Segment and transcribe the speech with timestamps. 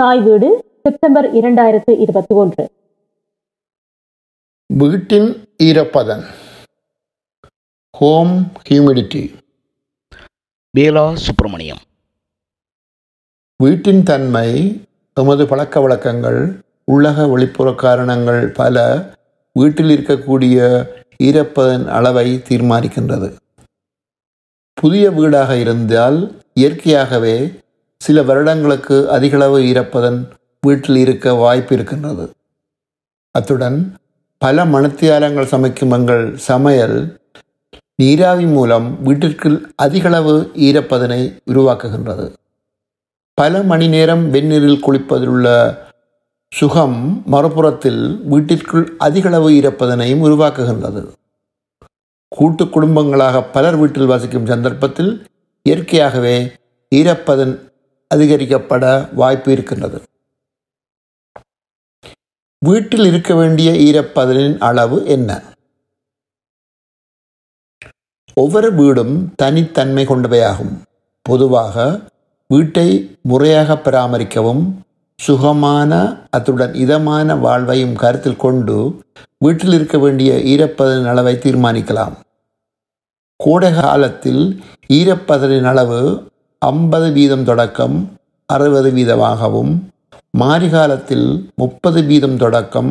[0.00, 2.70] தாய் வீடு செப்டம்பர் இரண்டாயிரத்து இருபத்தி ஒன்று
[4.66, 6.24] வீட்டின் ஈரப்பதன்.
[7.96, 9.34] Home humidity
[10.78, 11.78] Bela Subramaniam.
[13.56, 14.80] வீட்டின் தன்மை
[15.14, 16.62] எமது பழக்க வழக்கங்கள்
[16.92, 19.04] உள்ளக வெளிப்புற காரணங்கள் பல
[19.52, 20.86] வீட்டில் இருக்கக்கூடிய
[21.22, 23.36] ஈரப்பதன் அளவை தீர்மானிக்கின்றது.
[24.74, 27.52] புதிய வீடாக இருந்தால் இயற்கையாகவே
[28.00, 30.18] சில வருடங்களுக்கு அதிகளவு ஈரப்பதன்
[30.66, 32.30] வீட்டில் இருக்க வாய்ப்பு இருக்கின்றது.
[33.34, 33.96] அத்துடன்
[34.38, 37.18] பல மணத்தியாலங்கள் சமைக்கும் எங்கள் சமையல்
[37.94, 42.26] நீராவி மூலம் வீட்டிற்குள் அதிகளவு ஈரப்பதனை உருவாக்குகின்றது.
[43.34, 45.48] பல மணி நேரம் வெந்நீரில் குளிப்பதிலுள்ள
[46.52, 51.02] சுகம் மறுபுறத்தில் வீட்டிற்குள் அதிகளவு ஈரப்பதனையும் உருவாக்குகின்றது.
[52.28, 55.12] கூட்டு குடும்பங்களாக பலர் வீட்டில் வசிக்கும் சந்தர்ப்பத்தில்
[55.66, 56.36] இயற்கையாகவே
[56.92, 57.54] ஈரப்பதன்
[58.14, 60.02] அதிகரிக்கப்பட வாய்ப்பு இருக்கின்றது.
[62.58, 65.42] வீட்டில் இருக்க வேண்டிய ஈரப்பதனின் அளவு என்ன?
[68.34, 70.74] ஒவ்வொரு வீடும் தனித்தன்மை கொண்டவையாகும்.
[71.22, 72.00] பொதுவாக
[72.46, 74.62] வீட்டை முறையாக பராமரிக்கவும்
[75.18, 75.92] சுகமான
[76.30, 79.04] அத்துடன் இதமான வாழ்வையும் கருத்தில் கொண்டு
[79.38, 82.14] வீட்டில் இருக்க வேண்டிய ஈரப்பதனின் அளவை தீர்மானிக்கலாம்.
[83.36, 86.29] கோடை காலத்தில் ஈரப்பதனின் அளவு
[86.62, 87.94] ஐம்பது வீதம் தொடக்கம்
[88.46, 89.70] அறுபது வீதமாகவும்
[90.38, 92.90] மாரிகாலத்தில் முப்பது வீதம் தொடக்கம்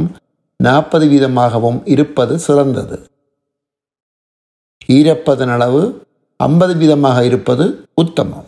[0.64, 2.98] நாற்பது வீதமாகவும் இருப்பது சிறந்தது.
[4.88, 5.81] ஈரப்பதன் அளவு
[6.39, 8.48] ஐம்பது வீதமாக இருப்பது உத்தமம்.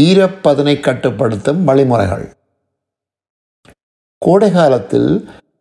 [0.00, 2.26] ஈரப்பதனை கட்டுப்படுத்தும் வழிமுறைகள்.
[4.18, 5.10] கோடை காலத்தில்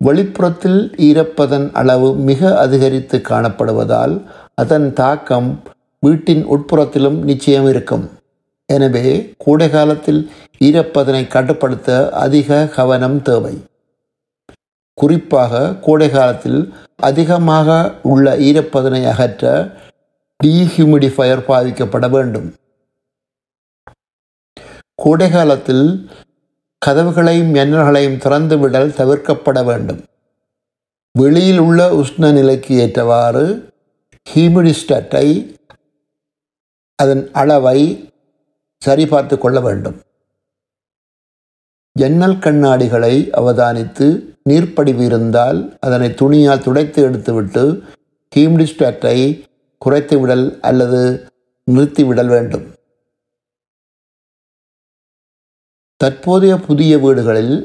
[0.05, 4.17] வெளிப்புறத்தில் ஈரப்பதன் அளவு மிக அதிகரித்து காணப்படுவதால்
[4.57, 5.49] அதன் தாக்கம்
[6.03, 8.05] வீட்டின் உட்புறத்திலும் நிச்சயம் இருக்கும்
[8.69, 9.03] எனவே
[9.37, 10.21] கூடை காலத்தில்
[10.67, 11.89] ஈரப்பதனை கட்டுப்படுத்த
[12.23, 13.55] அதிக கவனம் தேவை.
[14.97, 16.59] குறிப்பாக கோடை காலத்தில்
[17.09, 17.77] அதிகமாக
[18.11, 19.45] உள்ள ஈரப்பதனை அகற்ற
[20.39, 22.49] டீஹியூமிடிஃபயர் பாவிக்கப்பட வேண்டும்.
[25.03, 25.85] கோடை காலத்தில்
[26.81, 30.01] கதவுகளையும் ஜன்னல்களையும் திறந்து விடல் தவிர்க்கப்பட வேண்டும்.
[31.15, 33.45] வெளியில் உள்ள உஷ்ண நிலைக்கு ஏற்றவாறு
[34.29, 35.27] ஹீமிடிஸ்டட்டை
[36.95, 37.79] அதன் அளவை
[38.85, 39.97] சரிபார்த்து கொள்ள வேண்டும்.
[41.99, 44.07] ஜன்னல் கண்ணாடிகளை அவதானித்து
[44.49, 47.63] நீர்ப்படிவு இருந்தால் அதனை துணியால் துடைத்து எடுத்துவிட்டு
[48.35, 49.17] ஹீமிடிஸ்டட்டை
[49.77, 51.01] குறைத்து விடல் அல்லது
[51.71, 52.65] நிறுத்திவிடல் வேண்டும்.
[56.01, 57.55] தற்போதைய புதிய வீடுகளில்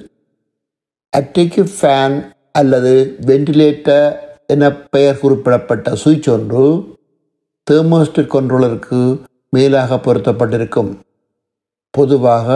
[1.17, 2.17] அட்டிக்கு ஃபேன்
[2.53, 4.11] அல்லது வெண்டிலேட்டர்
[4.53, 6.65] என பெயர் குறிப்பிடப்பட்ட சுவிட்ச் ஒன்று
[7.67, 9.01] தெர்மோஸ்டர் கண்ட்ரோலருக்கு
[9.55, 10.91] மேலாக பொருத்தப்பட்டிருக்கும்.
[11.95, 12.49] பொதுவாக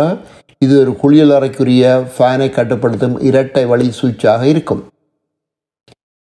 [0.65, 1.85] இது ஒரு குளியல் அறைக்குரிய
[2.15, 4.83] ஃபேனை கட்டுப்படுத்தும் இரட்டை வழி சுவிட்சாக இருக்கும்.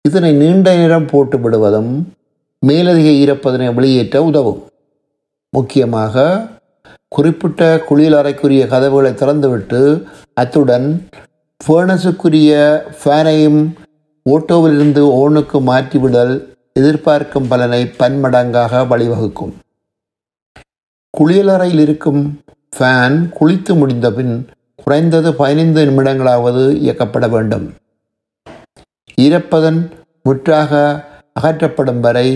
[0.05, 1.93] இதனை நீண்ட நேரம் போட்டு விடுவதும்
[2.63, 4.61] மேலதிக ஈரப்பதனை வெளியேற்ற உதவும்.
[5.53, 6.25] முக்கியமாக
[7.17, 9.81] குறிப்பிட்ட குளியல் அறைக்குரிய கதவுகளை திறந்துவிட்டு
[10.41, 10.89] அத்துடன்
[11.61, 12.53] ஃபேனஸுக்குரிய
[12.99, 13.61] ஃபேனையும்
[14.33, 16.35] ஓட்டோவிலிருந்து ஓனுக்கு மாற்றிவிடல்
[16.73, 19.53] எதிர்பார்க்கும் பலனை பன்மடங்காக வழிவகுக்கும்.
[21.19, 22.23] குளியலறையில் இருக்கும்
[22.77, 24.35] ஃபேன் குளித்து முடிந்த பின்
[24.85, 27.67] குறைந்தது பதினைந்து நிமிடங்களாவது இயக்கப்பட வேண்டும்.
[29.21, 29.81] ஈரப்பதன்
[30.23, 30.73] முற்றாக
[31.41, 32.29] அகற்றப்படும் வரை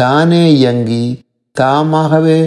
[0.00, 1.04] தானே இயங்கி
[1.52, 2.38] தாமாகவே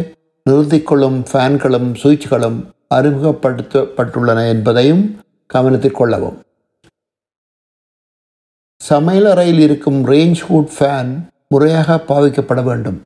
[0.50, 2.58] நிறுத்திக்கொள்ளும் ஃபேன்களும் சுவிட்சுகளும்
[2.96, 5.06] அறிமுகப்படுத்தப்பட்டுள்ளன என்பதையும்
[5.48, 6.38] கவனத்தில் கொள்ளவும்.
[8.82, 11.12] சமையலறையில் இருக்கும் ரேஞ்ச் ஹூட் ஃபேன்
[11.48, 13.02] முறையாக பாவிக்கப்பட வேண்டும்.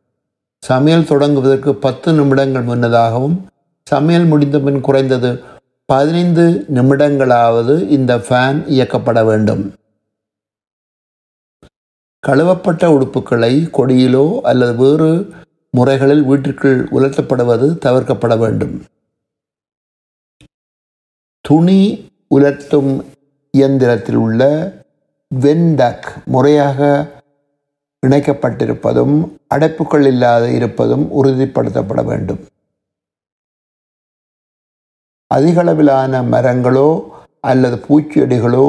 [0.64, 3.38] சமையல் தொடங்குவதற்கு பத்து நிமிடங்கள் முன்னதாகவும்
[3.88, 5.44] சமையல் முடிந்த பின் குறைந்தது
[5.86, 9.64] பதினைந்து நிமிடங்களாவது இந்த ஃபேன் இயக்கப்பட வேண்டும்.
[12.28, 15.12] கழுவப்பட்ட உடுப்புகளை கொடியிலோ அல்லது வேறு
[15.78, 18.76] முறைகளில் வீட்டிற்குள் உலர்த்தப்படுவது தவிர்க்கப்பட வேண்டும்.
[21.42, 21.82] துணி
[22.36, 22.92] உலர்த்தும்
[23.52, 24.42] இயந்திரத்தில் உள்ள
[25.32, 26.80] வென்டக் முறையாக
[28.08, 29.16] இணைக்கப்பட்டிருப்பதும்
[29.56, 32.40] அடைப்புகள் இல்லாத இருப்பதும் உறுதிப்படுத்தப்பட வேண்டும்.
[35.36, 36.90] அதிகளவிலான மரங்களோ
[37.42, 38.66] அல்லது பூச்செடிகளோ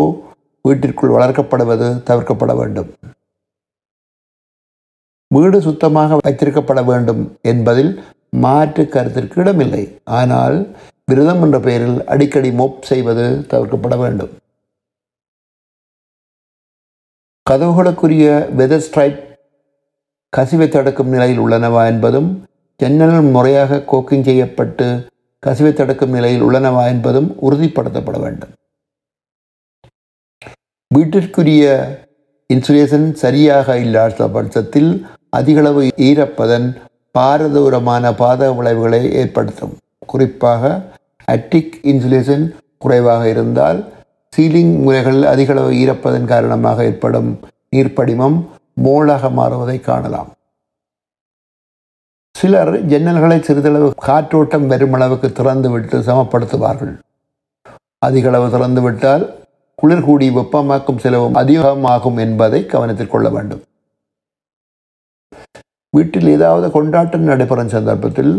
[0.63, 2.91] வீட்டிற்குள் வளர்க்கப்படுவது தவிர்க்கப்பட வேண்டும்.
[5.35, 7.93] வீடு சுத்தமாக வைத்திருக்கப்பட வேண்டும் என்பதில்
[8.45, 9.85] மாற்று கருத்திற்கு இடமில்லை.
[10.05, 10.59] ஆனால்
[11.05, 14.33] விரதம் என்ற பெயரில் அடிக்கடி மோப் செய்வது தவிர்க்கப்பட வேண்டும்.
[17.51, 18.27] கதவுகளுக்குரிய
[18.59, 19.17] வெதர் ஸ்ட்ரைப்
[20.37, 22.29] கசிவை தடுக்கும் நிலையில் உள்ளனவா என்பதும்
[22.81, 24.87] ஜன்னல் முறையாக கோக்கிங் செய்யப்பட்டு
[25.47, 28.53] கசிவை தடுக்கும் நிலையில் உள்ளனவா என்பதும் உறுதிப்படுத்தப்பட வேண்டும்.
[30.95, 31.65] வீட்டிற்குரிய
[32.55, 34.91] இன்சுலேஷன் சரியாக இல்லாத பட்சத்தில்
[35.39, 36.69] அதிகளவு ஈரப்பதன்
[37.19, 39.75] பாரதூரமான பாத விளைவுகளை ஏற்படுத்தும்.
[40.07, 40.63] குறிப்பாக
[41.25, 42.45] அட்டிக் இன்சுலேஷன்
[42.79, 43.81] குறைவாக இருந்தால்
[44.37, 47.31] சீலிங் முறைகளில் அதிகளவு ஈரப்பதன் காரணமாக ஏற்படும்
[47.77, 48.37] நீர்ப்படிமம்
[48.85, 50.31] மோளாக மாறுவதை காணலாம்.
[52.35, 56.95] சிலர் ஜன்னல்களை சிறிதளவு காற்றோட்டம் வரும் அளவுக்கு திறந்துவிட்டு சமப்படுத்துவார்கள்.
[58.07, 59.25] அதிகளவு திறந்துவிட்டால்
[59.75, 63.63] குளிர் கூடி வெப்பமாக்கும் செலவும் அதிகமாகும் என்பதை கவனத்தில் கொள்ள வேண்டும்.
[65.97, 68.35] வீட்டில் ஏதாவது கொண்டாட்டம் நடைபெறும் சந்தர்ப்பத்தில்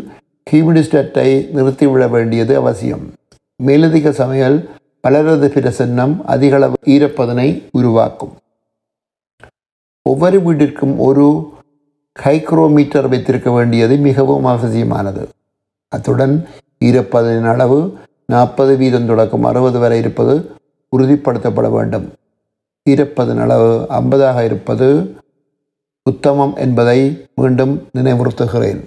[0.52, 3.04] ஹீமிடிஸ்டட்டை நிறுத்திவிட வேண்டியது அவசியம்.
[3.60, 4.58] மேலதிக சமையல்
[5.02, 8.34] பலரது பிரசன்னம் அதிகளவு ஈரப்பதனை உருவாக்கும்.
[10.02, 11.26] ஒவ்வொரு வீட்டிற்கும் ஒரு
[12.20, 15.30] கைக்ரோமீட்டர் வைத்திருக்க வேண்டியது மிகவும் அவசியமானது.
[15.88, 16.36] அத்துடன்
[16.86, 17.80] ஈரப்பதனின் அளவு
[18.26, 20.36] நாற்பது வீதம் தொடக்கம் அறுபது வரை இருப்பது
[20.98, 22.08] உறுதிப்படுத்தப்பட வேண்டும்.
[22.90, 25.16] ஈரப்பதன் அளவு ஐம்பதாக இருப்பது
[26.04, 27.00] உத்தமம் என்பதை
[27.36, 28.82] மீண்டும் நினைவுறுத்துகிறேன்.